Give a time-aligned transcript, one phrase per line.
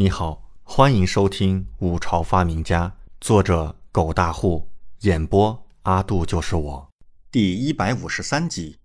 [0.00, 2.88] 你好，欢迎收听《五朝发明家》，
[3.20, 4.66] 作者狗大户，
[5.00, 6.90] 演播阿杜就是我，
[7.30, 8.78] 第一百五十三集。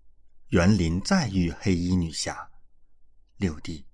[0.49, 2.49] 园林再遇黑衣女侠。
[3.37, 3.85] 六弟，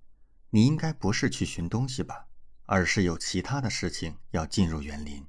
[0.50, 2.26] 你应该不是去寻东西吧，
[2.64, 5.24] 而是有其他的事情要进入园林。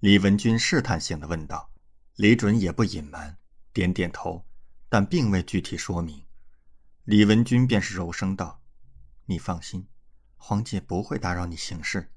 [0.00, 1.70] 李文君试探性的问道。
[2.16, 3.38] 李准也不隐瞒，
[3.72, 4.44] 点点头，
[4.88, 6.24] 但并未具体说明。
[7.04, 8.60] 李文君便是柔声道
[9.26, 9.86] ：“你放心。”
[10.46, 12.12] 黄姐不会打扰你行事，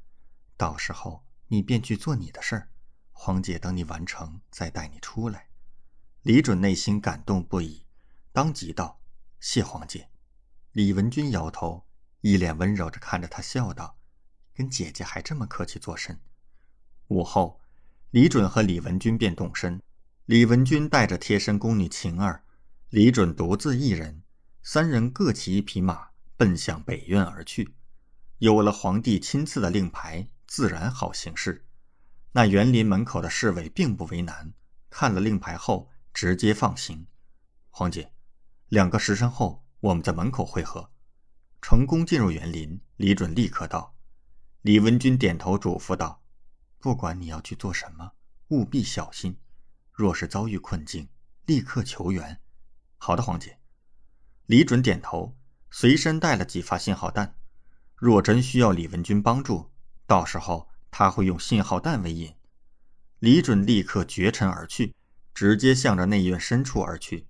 [0.57, 2.69] 到时候你便去做你的事儿，
[3.13, 5.47] 黄姐等你完成再带你出来。
[6.23, 7.85] 李准内心感动不已，
[8.33, 8.99] 当即道
[9.39, 10.09] ：“谢黄姐。”
[10.73, 11.87] 李文君摇头，
[12.19, 13.97] 一脸温柔着看着他，笑道
[14.53, 16.19] ：“跟姐姐还这么客气作甚？”
[17.07, 17.61] 午后，
[18.11, 19.81] 李准和李文君便动身，
[20.25, 22.43] 李文君带着贴身宫女晴儿，
[22.89, 24.21] 李准独自一人，
[24.63, 27.75] 三人各骑一匹马，奔向北院而去。
[28.39, 31.65] 有了皇帝亲赐的令牌，自然好行事。
[32.33, 34.53] 那园林门口的侍卫并不为难，
[34.91, 37.07] 看了令牌后直接放行。
[37.71, 38.13] 皇姐，
[38.69, 40.91] 两个时辰后我们在门口会合。
[41.63, 43.95] 成功进入园林，李准立刻道。
[44.61, 46.21] 李文君点头嘱咐道
[46.77, 48.11] ：“不管你要去做什么，
[48.49, 49.39] 务必小心。
[49.91, 51.09] 若是遭遇困境，
[51.45, 52.39] 立刻求援。”
[52.97, 53.57] 好的，皇姐。
[54.45, 55.35] 李准点头，
[55.71, 57.36] 随身带了几发信号弹。
[57.99, 59.71] 若真需要李文君帮助，
[60.05, 62.31] 到时候他会用信号弹为引。
[63.17, 64.93] 李准立刻绝尘而去，
[65.33, 67.27] 直接向着内院深处而去。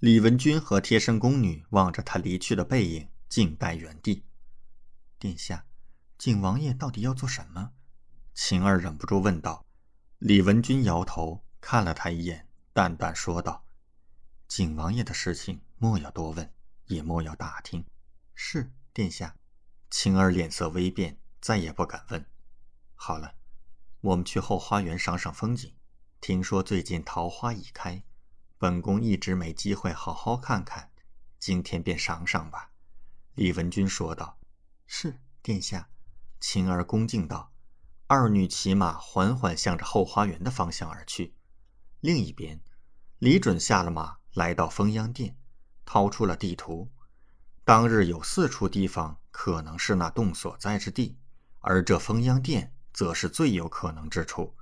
[0.00, 4.24] 李文君和贴身宫女望着他离去的背影，静待原地。
[5.20, 5.64] 殿下，
[6.18, 7.70] 景王爷到底要做什么？
[8.34, 9.64] 晴儿忍不住问道。
[10.18, 13.64] 李文君摇头，看了他一眼，淡淡说道
[14.48, 16.52] ：“景王爷的事情，莫要多问，
[16.86, 17.84] 也莫要打听。”
[18.34, 19.36] 是，殿下。
[19.92, 22.24] 晴儿脸色微变，再也不敢问。
[22.94, 23.34] 好了，
[24.00, 25.74] 我们去后花园赏赏风景。
[26.18, 28.02] 听说最近桃花已开，
[28.56, 30.90] 本宫一直没机会好好看看，
[31.38, 32.70] 今天便赏赏吧。”
[33.36, 34.38] 李文君说道。
[34.88, 35.90] “是，殿下。”
[36.40, 37.52] 晴儿恭敬道。
[38.06, 41.34] 二女骑马缓缓向着后花园的方向而去。
[42.00, 42.62] 另一边，
[43.18, 45.36] 李准下了马，来到封央殿，
[45.84, 46.90] 掏出了地图。
[47.64, 51.16] 当日有四处地方可能是那洞所在之地，
[51.60, 54.56] 而这封央殿则是最有可能之处，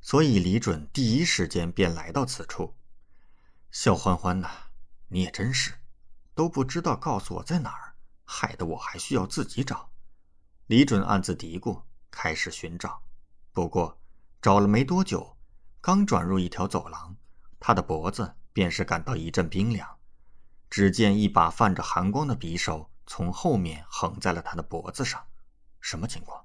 [0.00, 2.76] 所以李准第一时间便来到此处。
[3.72, 4.48] 小欢欢呐，
[5.08, 5.72] 你也真是，
[6.34, 7.94] 都不知道告诉我在哪儿，
[8.24, 9.90] 害得我还需要自己找。
[10.68, 13.02] 李准暗自嘀咕，开始寻找。
[13.52, 13.98] 不过
[14.40, 15.36] 找了没多久，
[15.80, 17.16] 刚转入一条走廊，
[17.58, 19.97] 他的脖子便是感到一阵冰凉。
[20.70, 25.26] 只见一把泛着寒光的匕首从后面横在了他的脖子上，
[25.80, 26.44] 什么情况？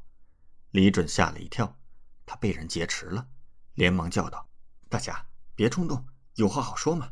[0.72, 1.78] 李准吓了一跳，
[2.26, 3.28] 他被人劫持了，
[3.74, 4.50] 连忙叫道
[4.90, 7.12] ：“大侠，别冲动，有话好说嘛。”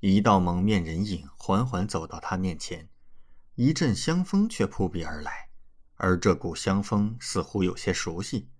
[0.00, 2.90] 一道蒙面人影缓缓走到他面前，
[3.54, 5.48] 一阵香风却扑鼻而来，
[5.94, 8.50] 而这股香风似乎有些熟悉，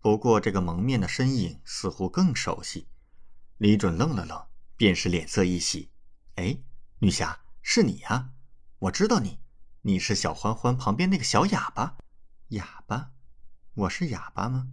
[0.00, 2.88] 不过这个蒙面的身影似乎更熟悉。
[3.58, 4.46] 李准愣了愣，
[4.76, 5.92] 便是脸色一喜
[6.34, 6.58] ：“哎。”
[7.02, 8.32] 女侠，是你呀！
[8.78, 9.38] 我知道你，
[9.80, 11.96] 你是小欢欢旁边那个小哑巴。
[12.48, 13.12] 哑巴？
[13.72, 14.68] 我是哑巴吗？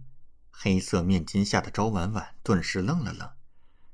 [0.50, 3.30] 黑色面巾下的赵婉婉顿时愣了愣，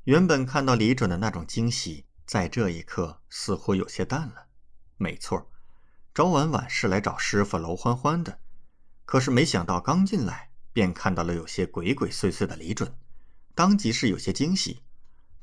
[0.02, 4.46] 原本看到李准的那种惊喜，在这一刻似乎有些淡了。
[4.96, 5.48] 没错，
[6.12, 8.40] 赵婉婉是来找师傅娄欢欢的，
[9.04, 12.96] 可是没想到刚进来便看到了有些鬼鬼祟祟的李准，
[13.54, 14.82] 当即是有些惊喜，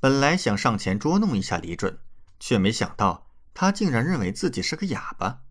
[0.02, 1.98] 本来想上前捉弄一下李准。
[2.42, 5.44] 却没想到，他竟然认为自己是个哑巴。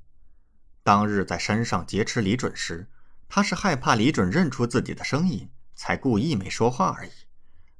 [0.82, 2.90] 当日在山上劫持李准时，
[3.28, 7.12] 他是害怕李准认出自己的声音，才故意没说话而已。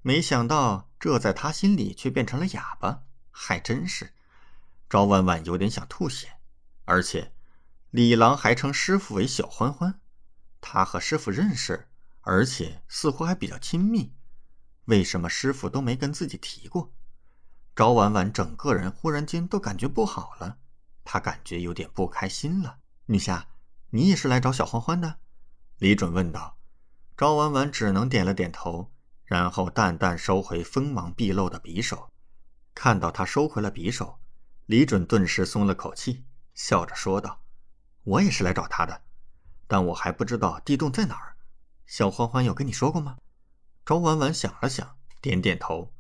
[0.01, 4.13] 没想到，这在他心里却变成了哑巴，还真是……
[4.89, 6.35] 赵婉婉有点想吐血。
[6.85, 7.33] 而且，
[7.91, 10.01] 李郎还称师傅为小欢欢，
[10.61, 11.89] 他和师傅认识，
[12.21, 14.15] 而且似乎还比较亲密。
[14.85, 16.93] 为什么师傅都没跟自己提过？
[17.81, 20.59] 赵婉婉整个人忽然间都感觉不好了，
[21.03, 22.77] 她感觉有点不开心了。
[23.07, 23.47] 女侠，
[23.89, 25.17] 你也是来找小欢欢的？
[25.79, 26.59] 李准问道。
[27.17, 28.93] 赵婉婉只能点了点头，
[29.25, 32.11] 然后淡淡收回锋芒毕露的匕首。
[32.75, 34.19] 看到他收回了匕首，
[34.67, 37.41] 李准顿时松了口气，笑着说道
[38.05, 39.01] ：“我也是来找他的，
[39.67, 41.35] 但我还不知道地洞在哪儿。
[41.87, 43.17] 小欢欢有跟你说过吗？”
[43.87, 45.95] 赵婉婉想了想，点点头。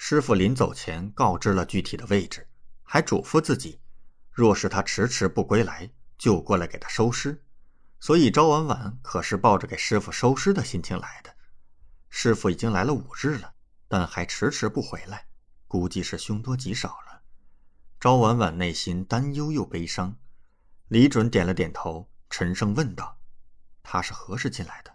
[0.00, 2.48] 师傅临走前告知了具体的位置，
[2.84, 3.80] 还嘱咐自己，
[4.30, 7.44] 若是他迟迟不归来，就过来给他收尸。
[7.98, 11.34] 所以朝婉婉可是抱着给师傅收尸的心情来的。
[12.08, 13.52] 师傅已经来了五日了，
[13.88, 15.26] 但还迟迟不回来，
[15.66, 17.22] 估计是凶多吉少了。
[17.98, 20.16] 朝婉婉内心担忧又悲伤。
[20.86, 23.18] 李准点了点头，沉声问道
[23.82, 24.94] ：“他是何时进来的？”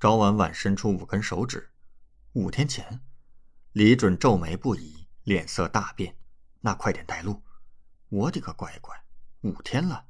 [0.00, 1.70] 朝婉婉伸出五根手指
[2.34, 3.00] ：“五天前。”
[3.72, 6.16] 李准皱眉不已，脸色大变
[6.62, 7.40] ：“那快点带路！”
[8.10, 8.96] 我滴个乖乖，
[9.42, 10.06] 五天了，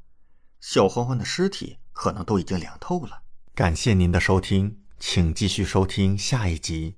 [0.61, 3.23] 小欢欢的尸体可能都已经凉透了。
[3.55, 6.97] 感谢您的收听，请继续收听下一集。